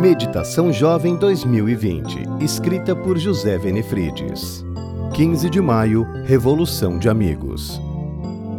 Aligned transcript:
Meditação 0.00 0.72
Jovem 0.72 1.14
2020, 1.14 2.42
escrita 2.42 2.96
por 2.96 3.18
José 3.18 3.58
Venefrides. 3.58 4.64
15 5.12 5.50
de 5.50 5.60
maio, 5.60 6.04
Revolução 6.24 6.98
de 6.98 7.06
Amigos. 7.06 7.78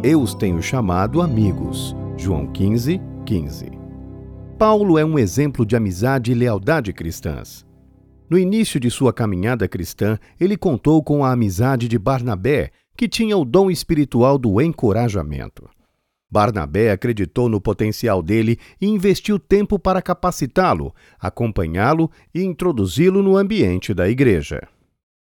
Eu 0.04 0.20
os 0.20 0.34
tenho 0.34 0.62
chamado 0.62 1.20
amigos. 1.20 1.96
João 2.16 2.46
15, 2.46 3.00
15. 3.26 3.72
Paulo 4.56 4.96
é 4.96 5.04
um 5.04 5.18
exemplo 5.18 5.66
de 5.66 5.74
amizade 5.74 6.30
e 6.30 6.34
lealdade 6.34 6.92
cristãs. 6.92 7.66
No 8.30 8.38
início 8.38 8.78
de 8.78 8.88
sua 8.88 9.12
caminhada 9.12 9.66
cristã, 9.66 10.20
ele 10.38 10.56
contou 10.56 11.02
com 11.02 11.24
a 11.24 11.32
amizade 11.32 11.88
de 11.88 11.98
Barnabé, 11.98 12.70
que 12.96 13.08
tinha 13.08 13.36
o 13.36 13.44
dom 13.44 13.68
espiritual 13.68 14.38
do 14.38 14.60
encorajamento. 14.60 15.68
Barnabé 16.32 16.90
acreditou 16.90 17.46
no 17.46 17.60
potencial 17.60 18.22
dele 18.22 18.58
e 18.80 18.86
investiu 18.86 19.38
tempo 19.38 19.78
para 19.78 20.00
capacitá-lo, 20.00 20.94
acompanhá-lo 21.20 22.10
e 22.34 22.42
introduzi-lo 22.42 23.22
no 23.22 23.36
ambiente 23.36 23.92
da 23.92 24.08
igreja. 24.08 24.66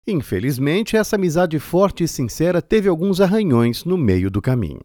Infelizmente, 0.06 0.98
essa 0.98 1.16
amizade 1.16 1.60
forte 1.60 2.04
e 2.04 2.10
sincera 2.10 2.62
teve 2.62 2.90
alguns 2.90 3.22
arranhões 3.22 3.86
no 3.86 3.98
meio 3.98 4.30
do 4.30 4.42
caminho. 4.42 4.82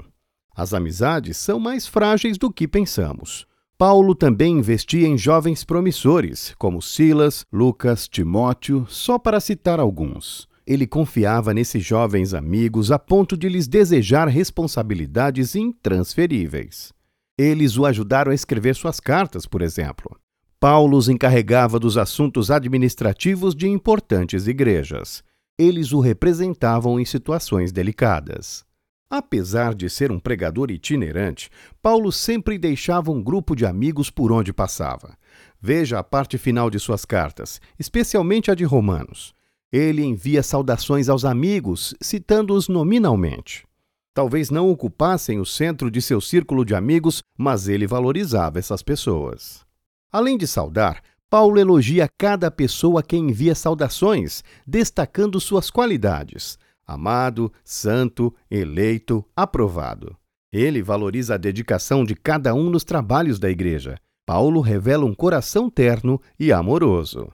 As 0.54 0.72
amizades 0.72 1.36
são 1.38 1.58
mais 1.58 1.88
frágeis 1.88 2.38
do 2.38 2.52
que 2.52 2.68
pensamos. 2.68 3.44
Paulo 3.76 4.14
também 4.14 4.58
investia 4.58 5.08
em 5.08 5.18
jovens 5.18 5.64
promissores, 5.64 6.54
como 6.56 6.80
Silas, 6.80 7.44
Lucas, 7.52 8.06
Timóteo, 8.06 8.86
só 8.88 9.18
para 9.18 9.40
citar 9.40 9.80
alguns. 9.80 10.46
Ele 10.66 10.86
confiava 10.86 11.52
nesses 11.52 11.84
jovens 11.84 12.34
amigos 12.34 12.92
a 12.92 12.98
ponto 12.98 13.36
de 13.36 13.48
lhes 13.48 13.66
desejar 13.66 14.28
responsabilidades 14.28 15.56
intransferíveis. 15.56 16.92
Eles 17.36 17.76
o 17.76 17.84
ajudaram 17.84 18.30
a 18.30 18.34
escrever 18.34 18.76
suas 18.76 19.00
cartas, 19.00 19.44
por 19.44 19.60
exemplo. 19.60 20.16
Paulo 20.60 20.96
os 20.96 21.08
encarregava 21.08 21.80
dos 21.80 21.98
assuntos 21.98 22.48
administrativos 22.50 23.54
de 23.54 23.66
importantes 23.68 24.46
igrejas. 24.46 25.24
Eles 25.58 25.92
o 25.92 25.98
representavam 25.98 27.00
em 27.00 27.04
situações 27.04 27.72
delicadas. 27.72 28.64
Apesar 29.10 29.74
de 29.74 29.90
ser 29.90 30.12
um 30.12 30.20
pregador 30.20 30.70
itinerante, 30.70 31.50
Paulo 31.82 32.12
sempre 32.12 32.56
deixava 32.56 33.10
um 33.10 33.22
grupo 33.22 33.56
de 33.56 33.66
amigos 33.66 34.08
por 34.08 34.30
onde 34.30 34.52
passava. 34.52 35.18
Veja 35.60 35.98
a 35.98 36.04
parte 36.04 36.38
final 36.38 36.70
de 36.70 36.78
suas 36.78 37.04
cartas, 37.04 37.60
especialmente 37.78 38.50
a 38.50 38.54
de 38.54 38.64
Romanos 38.64 39.34
ele 39.72 40.04
envia 40.04 40.42
saudações 40.42 41.08
aos 41.08 41.24
amigos, 41.24 41.94
citando-os 42.00 42.68
nominalmente. 42.68 43.64
Talvez 44.12 44.50
não 44.50 44.70
ocupassem 44.70 45.40
o 45.40 45.46
centro 45.46 45.90
de 45.90 46.02
seu 46.02 46.20
círculo 46.20 46.64
de 46.64 46.74
amigos, 46.74 47.22
mas 47.38 47.66
ele 47.66 47.86
valorizava 47.86 48.58
essas 48.58 48.82
pessoas. 48.82 49.64
Além 50.12 50.36
de 50.36 50.46
saudar, 50.46 51.02
Paulo 51.30 51.58
elogia 51.58 52.06
cada 52.18 52.50
pessoa 52.50 53.00
a 53.00 53.02
quem 53.02 53.30
envia 53.30 53.54
saudações, 53.54 54.44
destacando 54.66 55.40
suas 55.40 55.70
qualidades: 55.70 56.58
amado, 56.86 57.50
santo, 57.64 58.34
eleito, 58.50 59.24
aprovado. 59.34 60.14
Ele 60.52 60.82
valoriza 60.82 61.36
a 61.36 61.38
dedicação 61.38 62.04
de 62.04 62.14
cada 62.14 62.54
um 62.54 62.68
nos 62.68 62.84
trabalhos 62.84 63.38
da 63.38 63.48
igreja. 63.48 63.96
Paulo 64.26 64.60
revela 64.60 65.06
um 65.06 65.14
coração 65.14 65.70
terno 65.70 66.20
e 66.38 66.52
amoroso. 66.52 67.32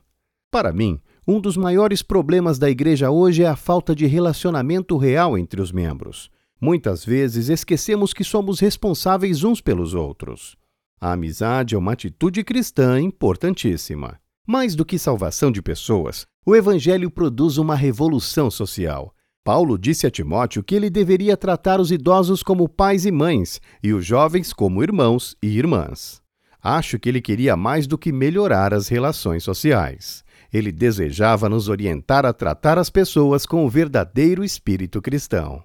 Para 0.51 0.73
mim, 0.73 0.99
um 1.27 1.39
dos 1.39 1.59
maiores 1.59 2.03
problemas 2.03 2.59
da 2.59 2.71
igreja 2.71 3.11
hoje 3.11 3.43
é 3.43 3.47
a 3.47 3.57
falta 3.57 3.95
de 3.95 4.07
relacionamento 4.07 4.97
real 4.97 5.37
entre 5.37 5.61
os 5.61 5.71
membros. 5.71 6.31
Muitas 6.59 7.05
vezes 7.05 7.51
esquecemos 7.51 8.15
que 8.15 8.25
somos 8.25 8.59
responsáveis 8.59 9.45
uns 9.45 9.61
pelos 9.61 9.93
outros. 9.93 10.57
A 10.99 11.13
amizade 11.13 11.75
é 11.75 11.79
uma 11.79 11.93
atitude 11.93 12.43
cristã 12.43 12.99
importantíssima. 12.99 14.19
Mais 14.47 14.75
do 14.75 14.87
que 14.87 14.99
salvação 14.99 15.53
de 15.53 15.61
pessoas, 15.61 16.27
o 16.47 16.57
Evangelho 16.57 17.11
produz 17.11 17.59
uma 17.59 17.75
revolução 17.75 18.51
social. 18.51 19.15
Paulo 19.45 19.79
disse 19.79 20.07
a 20.07 20.11
Timóteo 20.11 20.65
que 20.65 20.75
ele 20.75 20.89
deveria 20.89 21.37
tratar 21.37 21.79
os 21.79 21.93
idosos 21.93 22.43
como 22.43 22.67
pais 22.69 23.05
e 23.05 23.11
mães 23.11 23.61
e 23.83 23.93
os 23.93 24.05
jovens 24.05 24.55
como 24.55 24.83
irmãos 24.83 25.37
e 25.43 25.59
irmãs. 25.59 26.23
Acho 26.61 26.99
que 26.99 27.09
ele 27.09 27.21
queria 27.21 27.57
mais 27.57 27.87
do 27.87 27.99
que 27.99 28.11
melhorar 28.11 28.73
as 28.73 28.89
relações 28.89 29.45
sociais. 29.45 30.25
Ele 30.53 30.73
desejava 30.73 31.49
nos 31.49 31.69
orientar 31.69 32.25
a 32.25 32.33
tratar 32.33 32.79
as 32.79 32.89
pessoas 32.89 33.45
com 33.45 33.65
o 33.65 33.69
verdadeiro 33.69 34.43
espírito 34.43 35.03
cristão. 35.03 35.63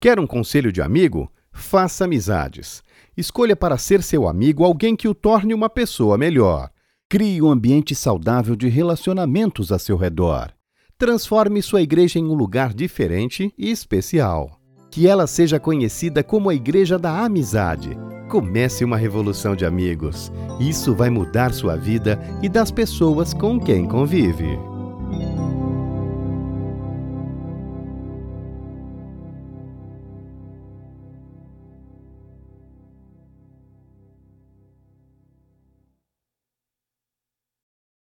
Quer 0.00 0.18
um 0.18 0.26
conselho 0.26 0.72
de 0.72 0.80
amigo? 0.80 1.30
Faça 1.52 2.04
amizades. 2.04 2.82
Escolha 3.16 3.54
para 3.54 3.76
ser 3.76 4.02
seu 4.02 4.26
amigo 4.26 4.64
alguém 4.64 4.96
que 4.96 5.06
o 5.06 5.14
torne 5.14 5.52
uma 5.52 5.68
pessoa 5.68 6.16
melhor. 6.16 6.70
Crie 7.08 7.42
um 7.42 7.50
ambiente 7.50 7.94
saudável 7.94 8.56
de 8.56 8.68
relacionamentos 8.68 9.70
a 9.70 9.78
seu 9.78 9.96
redor. 9.96 10.50
Transforme 10.96 11.60
sua 11.60 11.82
igreja 11.82 12.18
em 12.18 12.24
um 12.24 12.34
lugar 12.34 12.72
diferente 12.72 13.52
e 13.58 13.70
especial. 13.70 14.58
Que 14.90 15.06
ela 15.06 15.26
seja 15.26 15.60
conhecida 15.60 16.22
como 16.22 16.48
a 16.48 16.54
Igreja 16.54 16.98
da 16.98 17.24
Amizade 17.24 17.96
Comece 18.32 18.82
uma 18.82 18.96
revolução 18.96 19.54
de 19.54 19.66
amigos. 19.66 20.32
Isso 20.58 20.94
vai 20.94 21.10
mudar 21.10 21.52
sua 21.52 21.76
vida 21.76 22.18
e 22.40 22.48
das 22.48 22.70
pessoas 22.70 23.34
com 23.34 23.60
quem 23.60 23.86
convive. 23.86 24.71